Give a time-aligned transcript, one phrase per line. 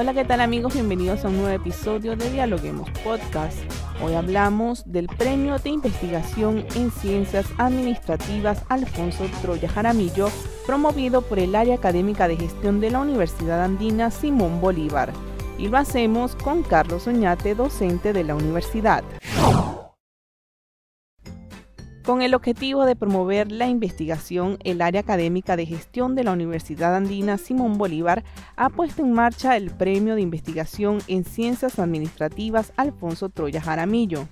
[0.00, 0.72] Hola, ¿qué tal amigos?
[0.72, 3.58] Bienvenidos a un nuevo episodio de Dialoguemos Podcast.
[4.02, 10.30] Hoy hablamos del Premio de Investigación en Ciencias Administrativas Alfonso Troya Jaramillo,
[10.64, 15.12] promovido por el Área Académica de Gestión de la Universidad Andina Simón Bolívar.
[15.58, 19.04] Y lo hacemos con Carlos Oñate, docente de la universidad
[22.04, 26.96] con el objetivo de promover la investigación, el área académica de gestión de la Universidad
[26.96, 28.24] Andina Simón Bolívar
[28.56, 34.26] ha puesto en marcha el Premio de Investigación en Ciencias Administrativas Alfonso Troya Jaramillo,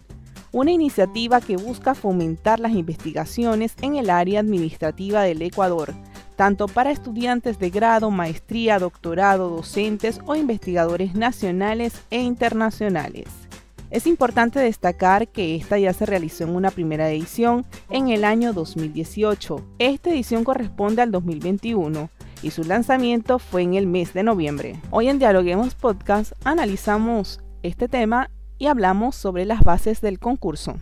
[0.50, 5.94] una iniciativa que busca fomentar las investigaciones en el área administrativa del Ecuador,
[6.36, 13.47] tanto para estudiantes de grado, maestría, doctorado, docentes o investigadores nacionales e internacionales.
[13.90, 18.52] Es importante destacar que esta ya se realizó en una primera edición en el año
[18.52, 19.64] 2018.
[19.78, 22.10] Esta edición corresponde al 2021
[22.42, 24.78] y su lanzamiento fue en el mes de noviembre.
[24.90, 30.76] Hoy en Dialoguemos Podcast analizamos este tema y hablamos sobre las bases del concurso.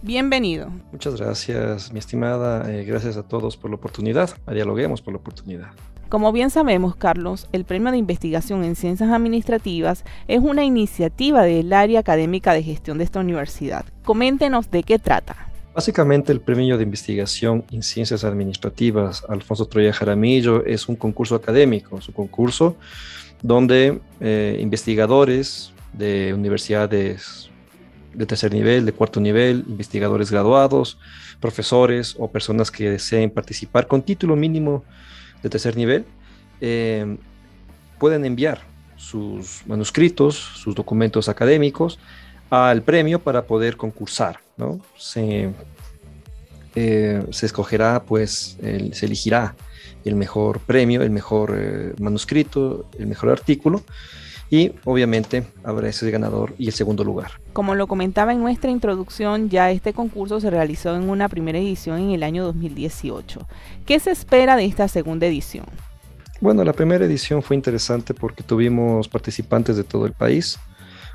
[0.00, 0.68] Bienvenido.
[0.92, 2.70] Muchas gracias, mi estimada.
[2.70, 4.30] Eh, gracias a todos por la oportunidad.
[4.46, 5.72] Dialoguemos por la oportunidad.
[6.08, 11.72] Como bien sabemos, Carlos, el Premio de Investigación en Ciencias Administrativas es una iniciativa del
[11.72, 13.84] área académica de gestión de esta universidad.
[14.04, 15.48] Coméntenos de qué trata.
[15.74, 21.98] Básicamente el Premio de Investigación en Ciencias Administrativas Alfonso Troya Jaramillo es un concurso académico,
[21.98, 22.76] es un concurso
[23.42, 27.50] donde eh, investigadores de universidades
[28.12, 30.98] de tercer nivel, de cuarto nivel, investigadores graduados,
[31.40, 34.84] profesores o personas que deseen participar con título mínimo
[35.44, 36.04] de tercer nivel,
[36.60, 37.16] eh,
[38.00, 38.62] pueden enviar
[38.96, 41.98] sus manuscritos, sus documentos académicos
[42.50, 44.40] al premio para poder concursar.
[44.56, 44.80] ¿no?
[44.96, 45.50] Se,
[46.74, 48.56] eh, se escogerá, pues,
[48.92, 49.54] se elegirá
[50.04, 53.82] el mejor premio, el mejor eh, manuscrito, el mejor artículo
[54.54, 57.32] y obviamente habrá ese ganador y el segundo lugar.
[57.52, 61.98] Como lo comentaba en nuestra introducción, ya este concurso se realizó en una primera edición
[61.98, 63.48] en el año 2018.
[63.84, 65.66] ¿Qué se espera de esta segunda edición?
[66.40, 70.56] Bueno, la primera edición fue interesante porque tuvimos participantes de todo el país.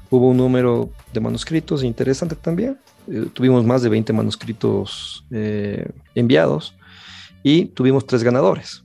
[0.09, 2.77] Hubo un número de manuscritos interesante también.
[3.09, 6.75] Eh, tuvimos más de 20 manuscritos eh, enviados
[7.41, 8.83] y tuvimos tres ganadores.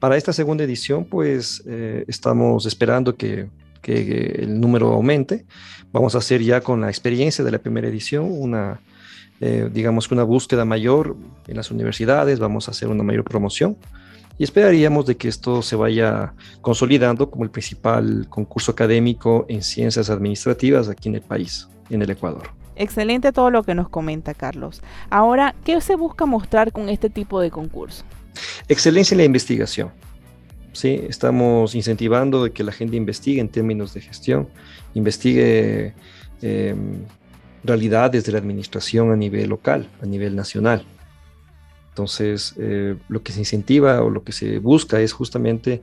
[0.00, 3.48] Para esta segunda edición, pues eh, estamos esperando que
[3.82, 5.44] que el número aumente.
[5.92, 8.80] Vamos a hacer ya con la experiencia de la primera edición una,
[9.40, 11.16] eh, digamos que una búsqueda mayor
[11.46, 13.76] en las universidades, vamos a hacer una mayor promoción
[14.38, 20.10] y esperaríamos de que esto se vaya consolidando como el principal concurso académico en ciencias
[20.10, 22.50] administrativas aquí en el país, en el Ecuador.
[22.74, 24.82] Excelente todo lo que nos comenta Carlos.
[25.10, 28.04] Ahora, ¿qué se busca mostrar con este tipo de concurso?
[28.68, 29.90] Excelencia en la investigación.
[30.72, 31.00] ¿Sí?
[31.08, 34.48] Estamos incentivando de que la gente investigue en términos de gestión,
[34.94, 35.94] investigue
[36.40, 37.04] em,
[37.64, 40.84] realidades de la administración a nivel local, a nivel nacional.
[41.90, 45.82] Entonces, eh, lo que se incentiva o lo que se busca es justamente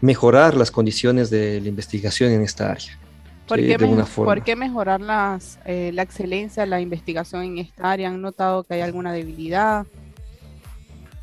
[0.00, 2.98] mejorar las condiciones de la investigación en esta área.
[3.46, 8.08] ¿Por, qué, mejorar las, eh, la excelencia, la investigación en esta área?
[8.08, 9.86] ¿Han notado que hay alguna debilidad?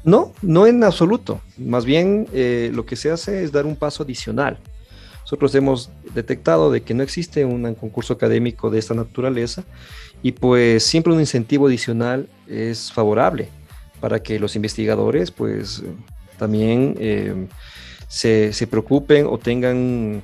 [0.10, 1.40] No, no en absoluto.
[1.58, 4.58] Más bien eh, lo que se hace es dar un paso adicional.
[5.22, 9.64] Nosotros hemos detectado de que no existe un concurso académico de esta naturaleza
[10.24, 13.50] y pues siempre un incentivo adicional es favorable
[14.00, 15.84] para que los investigadores pues
[16.40, 17.48] también eh,
[18.08, 20.24] se, se preocupen o tengan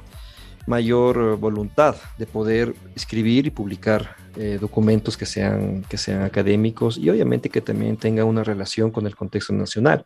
[0.66, 7.10] mayor voluntad de poder escribir y publicar eh, documentos que sean, que sean académicos y
[7.10, 10.06] obviamente que también tenga una relación con el contexto nacional.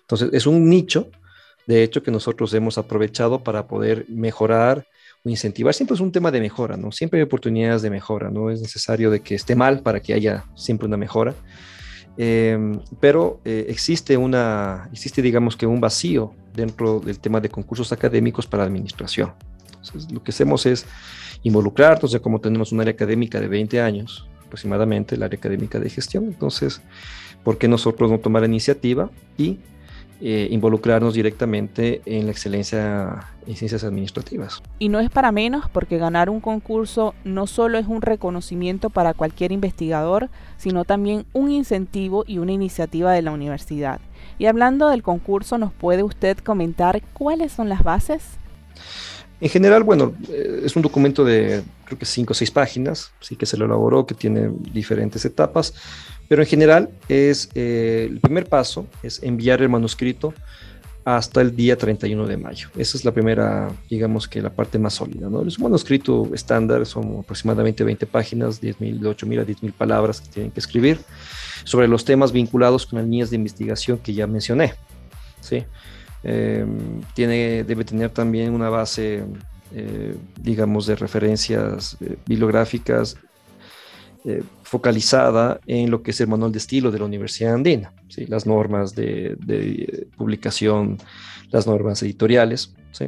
[0.00, 1.10] Entonces, es un nicho,
[1.66, 4.86] de hecho, que nosotros hemos aprovechado para poder mejorar
[5.22, 5.74] o incentivar.
[5.74, 6.92] Siempre es un tema de mejora, ¿no?
[6.92, 10.44] Siempre hay oportunidades de mejora, no es necesario de que esté mal para que haya
[10.56, 11.34] siempre una mejora.
[12.16, 17.92] Em, pero eh, existe una, existe digamos que un vacío dentro del tema de concursos
[17.92, 19.34] académicos para administración.
[19.66, 20.86] Entonces, lo que hacemos es
[21.42, 25.90] involucrarnos, ya como tenemos un área académica de 20 años aproximadamente, el área académica de
[25.90, 26.80] gestión, entonces,
[27.44, 29.58] ¿por qué nosotros no tomar la iniciativa y
[30.20, 34.60] eh, involucrarnos directamente en la excelencia en ciencias administrativas.
[34.80, 39.14] Y no es para menos porque ganar un concurso no solo es un reconocimiento para
[39.14, 44.00] cualquier investigador, sino también un incentivo y una iniciativa de la universidad.
[44.40, 48.24] Y hablando del concurso, ¿nos puede usted comentar cuáles son las bases?
[49.40, 53.36] En general, bueno, eh, es un documento de creo que cinco o seis páginas, sí
[53.36, 55.74] que se lo elaboró, que tiene diferentes etapas,
[56.28, 60.34] pero en general es eh, el primer paso es enviar el manuscrito
[61.04, 62.68] hasta el día 31 de mayo.
[62.76, 65.30] Esa es la primera, digamos que la parte más sólida.
[65.30, 65.42] ¿no?
[65.42, 70.28] Es un manuscrito estándar, son aproximadamente 20 páginas, 10.000, de 8.000 a 10.000 palabras que
[70.28, 70.98] tienen que escribir
[71.64, 74.74] sobre los temas vinculados con las líneas de investigación que ya mencioné.
[75.40, 75.64] ¿sí?
[76.30, 79.24] Em, tiene, debe tener también una base,
[79.74, 83.16] eh, digamos, de referencias eh, bibliográficas
[84.26, 88.26] eh, focalizada en lo que es el manual de estilo de la Universidad Andina, ¿sí?
[88.26, 89.38] las normas de,
[90.18, 90.98] publicación,
[91.50, 92.74] las normas editoriales.
[92.92, 93.06] ¿sí?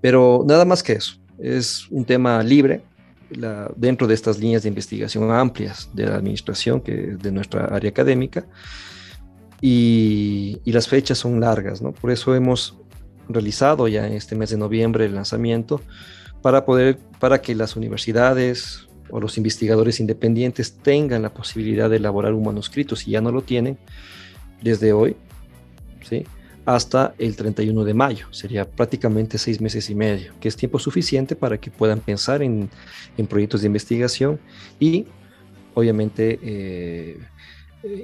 [0.00, 2.82] Pero nada más que eso, es un tema libre
[3.76, 8.44] dentro de estas líneas de investigación amplias de la administración, que de nuestra área académica,
[9.60, 11.92] y, y las fechas son largas, ¿no?
[11.92, 12.76] Por eso hemos
[13.28, 15.80] realizado ya este mes de noviembre el lanzamiento
[16.42, 22.32] para poder, para que las universidades, o los investigadores independientes tengan la posibilidad de elaborar
[22.32, 23.78] un manuscrito, si ya no lo tienen,
[24.62, 25.16] desde hoy,
[26.08, 26.24] ¿sí?
[26.64, 28.26] hasta el 31 de mayo.
[28.30, 32.70] Sería prácticamente seis meses y medio, que es tiempo suficiente para que puedan pensar en,
[33.16, 34.40] en proyectos de investigación
[34.78, 35.06] y,
[35.74, 37.18] obviamente, eh,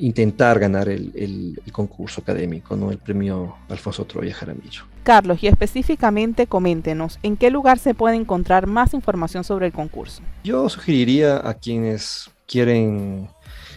[0.01, 2.91] intentar ganar el, concurso académico, ¿no?
[2.91, 4.85] el premio Alfonso Troya Jaramillo.
[5.03, 10.23] Carlos, y específicamente coméntenos, ¿en qué lugar se puede encontrar más información sobre el concurso?
[10.43, 13.29] Yo sugeriría a quienes quieren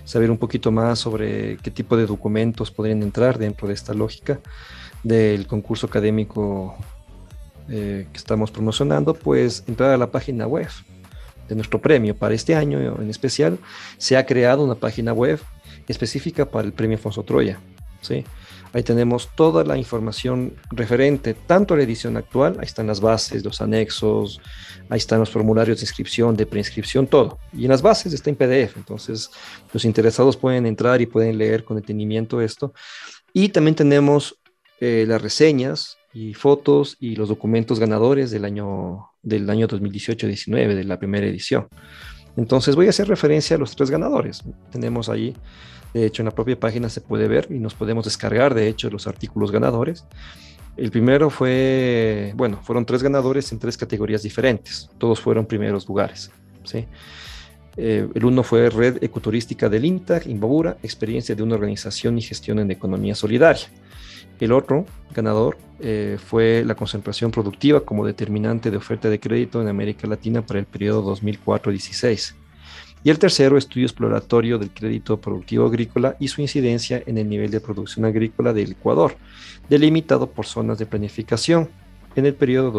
[0.05, 4.39] saber un poquito más sobre qué tipo de documentos podrían entrar dentro de esta lógica
[5.03, 6.75] del concurso académico
[7.69, 10.69] eh, que estamos promocionando, pues entrar a la página web
[11.47, 12.15] de nuestro premio.
[12.15, 13.59] Para este año en especial
[13.97, 15.39] se ha creado una página web
[15.89, 17.59] específica para el premio Alfonso Troya.
[18.01, 18.23] ¿sí?
[18.71, 23.43] Ahí tenemos toda la información referente tanto a la edición actual, ahí están las bases,
[23.43, 24.39] los anexos,
[24.89, 27.39] ahí están los formularios de inscripción, de preinscripción, todo.
[27.51, 29.31] Y en las bases está en PDF, entonces
[29.73, 32.73] los interesados pueden entrar y pueden leer con detenimiento esto.
[33.33, 34.39] Y también tenemos
[34.79, 40.83] eh, las reseñas y fotos y los documentos ganadores del año, del año 2018-19, de
[40.83, 41.67] la primera edición.
[42.39, 44.43] Entonces voy a hacer referencia a los tres ganadores.
[44.71, 45.35] Tenemos ahí
[45.93, 48.89] de hecho, en la propia página se puede ver y nos podemos descargar, de hecho,
[48.89, 50.05] los artículos ganadores.
[50.77, 54.89] El primero fue, bueno, fueron tres ganadores en tres categorías diferentes.
[54.97, 56.31] Todos fueron primeros lugares.
[56.63, 56.85] ¿sí?
[57.75, 62.59] Eh, el uno fue Red Ecoturística del INTAG, Imbabura, experiencia de una organización y gestión
[62.59, 63.67] en economía solidaria.
[64.39, 69.67] El otro ganador eh, fue la concentración productiva como determinante de oferta de crédito en
[69.67, 72.35] América Latina para el periodo 2004-16.
[73.03, 77.49] Y el tercero, estudio exploratorio del crédito productivo agrícola y su incidencia en el nivel
[77.49, 79.15] de producción agrícola del Ecuador,
[79.69, 81.69] delimitado por zonas de planificación
[82.15, 82.73] en el periodo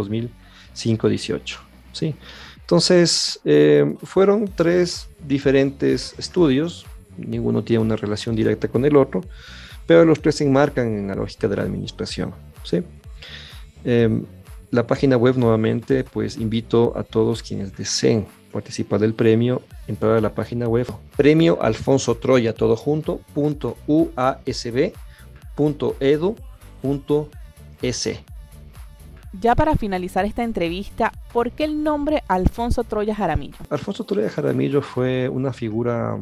[0.74, 1.56] 2005-18.
[1.92, 2.14] ¿sí?
[2.60, 6.86] Entonces, eh, fueron tres diferentes estudios,
[7.16, 9.22] ninguno tiene una relación directa con el otro,
[9.90, 12.32] pero los tres se enmarcan en la lógica de la administración.
[12.62, 12.80] ¿sí?
[13.82, 14.24] Em,
[14.70, 20.20] la página web nuevamente, pues invito a todos quienes deseen participar del premio, entrar a
[20.20, 24.92] la página web premio Alfonso Troya todo junto punto uasb
[25.56, 26.36] punto edu
[26.80, 27.28] punto
[29.40, 33.56] Ya para finalizar esta entrevista, ¿por qué el nombre Alfonso Troya Jaramillo?
[33.70, 36.16] Alfonso Troya Jaramillo fue una figura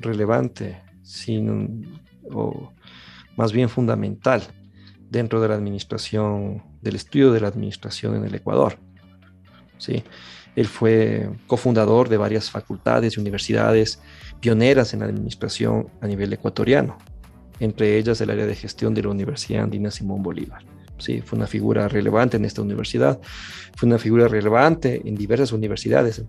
[0.00, 2.72] relevante, sin, o
[3.36, 4.42] más bien fundamental
[5.10, 8.78] dentro de la administración, del estudio de la administración en el Ecuador.
[9.78, 10.02] ¿sí?
[10.56, 14.00] Él fue cofundador de varias facultades y universidades
[14.40, 16.98] pioneras en la administración a nivel ecuatoriano,
[17.60, 20.64] entre ellas el área de gestión de la Universidad Andina Simón Bolívar.
[20.98, 23.20] Sí, fue una figura relevante en esta universidad,
[23.76, 26.24] fue una figura relevante en diversas universidades,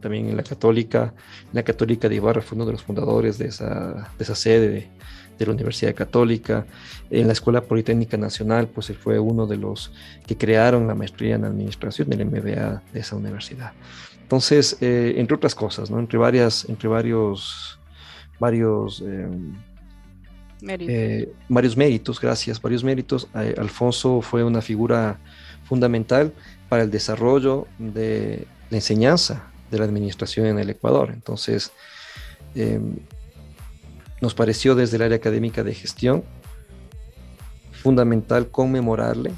[0.00, 1.12] también en la Católica,
[1.52, 4.90] la Católica de Ibarra fue uno de los fundadores de esa, de esa sede de,
[5.38, 6.66] de la Universidad Católica.
[7.10, 9.92] En la Escuela Politécnica Nacional, pues él fue uno de los
[10.26, 13.72] que crearon la maestría en administración del MBA de esa universidad.
[14.22, 16.00] Entonces, eh, entre otras cosas, ¿no?
[16.00, 17.78] entre, varias, entre varios,
[18.40, 19.54] varios, em,
[20.62, 25.20] eh, varios méritos, gracias, varios méritos, Alfonso fue una figura
[25.64, 26.32] fundamental
[26.68, 31.10] para el desarrollo de la enseñanza de la administración en el Ecuador.
[31.12, 31.72] Entonces,
[32.54, 32.96] em,
[34.20, 36.24] nos pareció desde el área académica de gestión
[37.82, 39.32] fundamental conmemorarle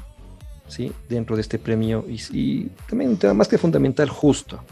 [0.67, 0.91] ¿sí?
[1.07, 4.63] dentro de este premio y, también un tema más que fundamental justo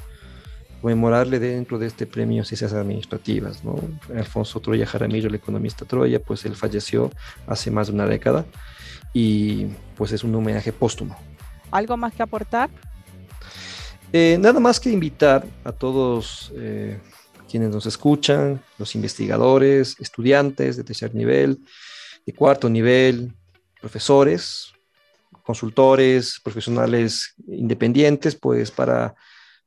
[0.82, 3.76] conmemorarle dentro de este premio ciencias administrativas ¿no?
[4.16, 7.12] Alfonso Troya Jaramillo el economista Troya pues él falleció
[7.46, 8.46] hace más de una década
[9.14, 11.18] y pues es un homenaje póstumo
[11.72, 12.70] ¿algo más que aportar?
[14.14, 16.98] Eh, nada más que invitar a todos eh,
[17.48, 21.60] quienes nos escuchan, los investigadores, estudiantes de tercer nivel,
[22.26, 23.34] de cuarto nivel,
[23.80, 24.74] profesores,
[25.44, 29.16] consultores, profesionales independientes, pues para,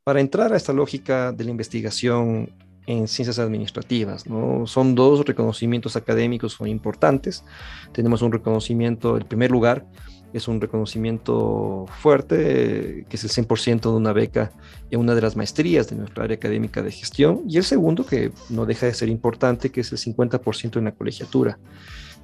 [0.04, 2.52] para entrar a esta lógica de la investigación
[2.86, 4.26] en ciencias administrativas.
[4.26, 4.66] ¿no?
[4.66, 7.44] Son dos reconocimientos académicos muy importantes.
[7.92, 9.86] Tenemos un reconocimiento, el primer lugar
[10.32, 14.52] es un reconocimiento fuerte, que es el 100% de una beca
[14.90, 18.32] en una de las maestrías de nuestra área académica de gestión, y el segundo, que
[18.48, 21.58] no deja de ser importante, que es el 50% en la colegiatura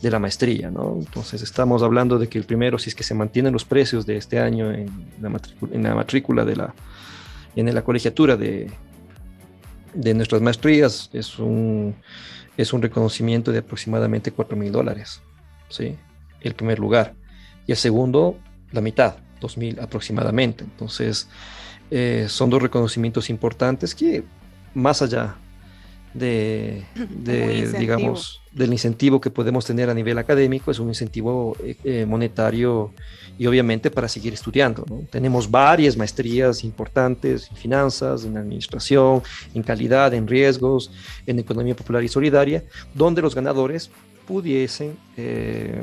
[0.00, 0.96] de la maestría, ¿no?
[0.98, 4.16] Entonces estamos hablando de que el primero, si es que se mantienen los precios de
[4.16, 6.75] este año en la matrícula, en la de la,
[7.56, 8.70] en la colegiatura de,
[9.94, 11.94] de nuestras maestrías, es un,
[12.56, 15.22] es un reconocimiento de aproximadamente 4 mil dólares,
[15.68, 15.96] ¿sí?
[16.40, 17.14] El primer lugar.
[17.66, 18.37] Y el segundo,
[18.73, 20.64] la mitad, 2 mil aproximadamente.
[20.64, 21.28] Entonces,
[21.90, 24.25] eh, son dos reconocimientos importantes que,
[24.75, 25.37] más allá
[26.14, 26.85] de,
[27.78, 32.92] digamos, del incentivo que podemos tener a nivel académico, es un incentivo eh, eh, monetario
[33.38, 34.85] y obviamente para seguir estudiando.
[35.11, 39.23] Tenemos varias maestrías importantes en finanzas, en administración,
[39.54, 40.90] en calidad, en riesgos,
[41.26, 43.90] en economía popular y solidaria, donde los ganadores
[44.26, 45.82] pudiesen eh,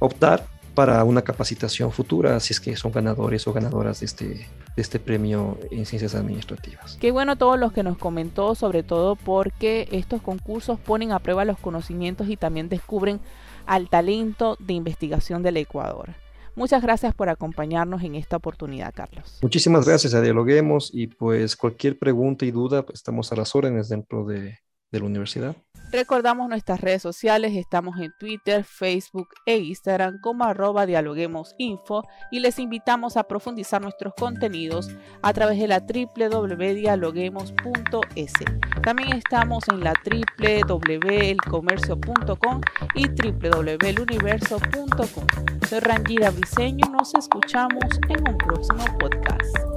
[0.00, 4.46] optar para una capacitación futura, si es que son ganadores o ganadoras de este, de
[4.76, 6.98] este premio en ciencias administrativas.
[7.00, 11.46] Qué bueno todos los que nos comentó, sobre todo porque estos concursos ponen a prueba
[11.46, 13.20] los conocimientos y también descubren
[13.64, 16.10] al talento de investigación del Ecuador.
[16.54, 19.38] Muchas gracias por acompañarnos en esta oportunidad, Carlos.
[19.40, 23.88] Muchísimas gracias a Dialoguemos y pues cualquier pregunta y duda, pues, estamos a las órdenes
[23.88, 24.58] dentro de,
[24.90, 25.56] de la universidad.
[25.92, 32.58] Recordamos nuestras redes sociales, estamos en Twitter, Facebook e Instagram como arroba dialoguemosinfo y les
[32.58, 34.90] invitamos a profundizar nuestros contenidos
[35.22, 38.32] a través de la www.dialoguemos.es.
[38.82, 42.60] También estamos en la www.elcomercio.com
[42.94, 45.26] y www.eluniverso.com.
[45.68, 49.75] Soy Rangira Briseño nos escuchamos en un próximo podcast.